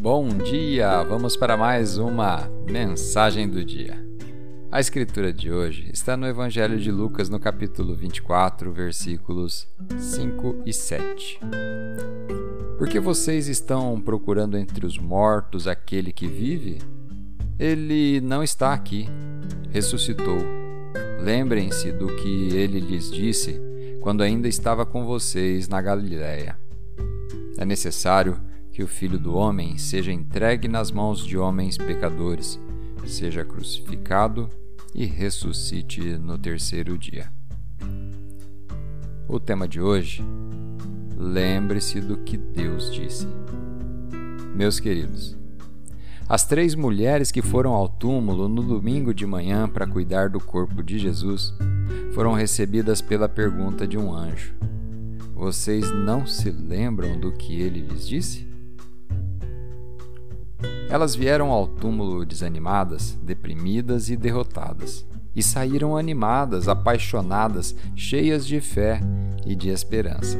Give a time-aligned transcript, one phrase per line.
[0.00, 1.02] bom dia!
[1.02, 4.02] Vamos para mais uma mensagem do dia.
[4.72, 10.72] A escritura de hoje está no Evangelho de Lucas, no capítulo 24, versículos 5 e
[10.72, 11.38] 7.
[12.78, 16.78] Porque vocês estão procurando entre os mortos aquele que vive?
[17.58, 19.06] Ele não está aqui,
[19.70, 20.38] ressuscitou.
[21.20, 23.60] Lembrem-se do que ele lhes disse
[24.00, 26.56] quando ainda estava com vocês na Galiléia.
[27.58, 28.40] É necessário
[28.72, 32.58] que o Filho do Homem seja entregue nas mãos de homens pecadores,
[33.06, 34.48] seja crucificado
[34.94, 37.30] e ressuscite no terceiro dia.
[39.28, 40.24] O tema de hoje:
[41.16, 43.26] lembre-se do que Deus disse.
[44.54, 45.36] Meus queridos,
[46.28, 50.82] as três mulheres que foram ao túmulo no domingo de manhã para cuidar do corpo
[50.82, 51.54] de Jesus
[52.12, 54.54] foram recebidas pela pergunta de um anjo:
[55.34, 58.49] Vocês não se lembram do que ele lhes disse?
[60.90, 69.00] Elas vieram ao túmulo desanimadas, deprimidas e derrotadas, e saíram animadas, apaixonadas, cheias de fé
[69.46, 70.36] e de esperança.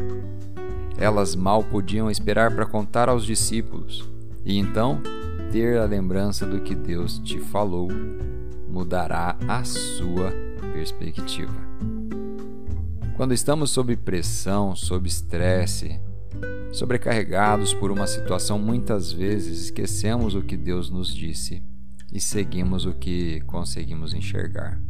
[0.98, 4.10] Elas mal podiam esperar para contar aos discípulos,
[4.44, 5.00] e então
[5.52, 7.88] ter a lembrança do que Deus te falou
[8.68, 10.32] mudará a sua
[10.72, 11.60] perspectiva.
[13.16, 16.00] Quando estamos sob pressão, sob estresse,
[16.72, 21.62] sobrecarregados por uma situação, muitas vezes esquecemos o que Deus nos disse
[22.12, 24.80] e seguimos o que conseguimos enxergar.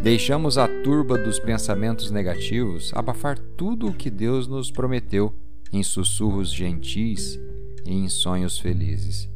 [0.00, 5.34] Deixamos a turba dos pensamentos negativos abafar tudo o que Deus nos prometeu
[5.72, 7.38] em sussurros gentis
[7.84, 9.28] e em sonhos felizes.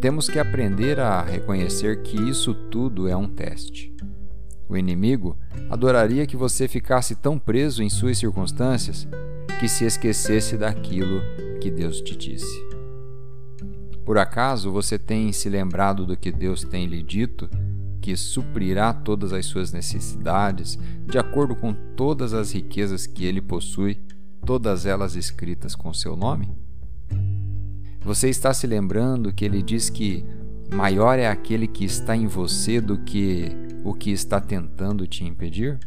[0.00, 3.94] Temos que aprender a reconhecer que isso tudo é um teste.
[4.66, 5.36] O inimigo
[5.68, 9.06] adoraria que você ficasse tão preso em suas circunstâncias
[9.60, 11.20] que se esquecesse daquilo
[11.60, 12.66] que Deus te disse.
[14.06, 17.46] Por acaso você tem se lembrado do que Deus tem lhe dito,
[18.00, 24.00] que suprirá todas as suas necessidades, de acordo com todas as riquezas que ele possui,
[24.46, 26.50] todas elas escritas com seu nome?
[28.02, 30.24] Você está se lembrando que ele diz que
[30.72, 33.52] maior é aquele que está em você do que
[33.84, 35.78] o que está tentando te impedir?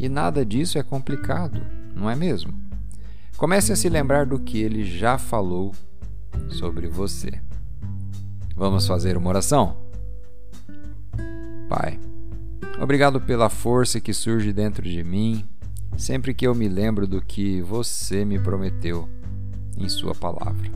[0.00, 1.62] E nada disso é complicado,
[1.94, 2.52] não é mesmo?
[3.36, 5.72] Comece a se lembrar do que ele já falou
[6.48, 7.40] sobre você.
[8.54, 9.76] Vamos fazer uma oração?
[11.68, 11.98] Pai,
[12.80, 15.44] obrigado pela força que surge dentro de mim
[15.96, 19.08] sempre que eu me lembro do que você me prometeu
[19.76, 20.70] em Sua palavra.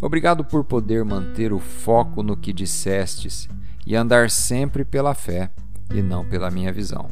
[0.00, 3.48] Obrigado por poder manter o foco no que dissestes
[3.86, 5.50] e andar sempre pela fé
[5.92, 7.10] e não pela minha visão.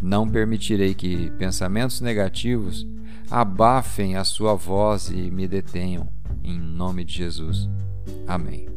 [0.00, 2.86] Não permitirei que pensamentos negativos
[3.30, 6.08] abafem a sua voz e me detenham,
[6.44, 7.68] em nome de Jesus.
[8.26, 8.75] Amém.